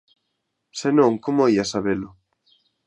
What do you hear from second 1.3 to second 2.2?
ía sabelo?